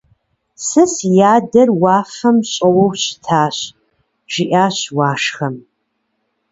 [0.65, 3.57] Сэ си адэр уафэм щӀэуэу щытащ,-
[4.31, 5.55] жиӀащ Уашхэм.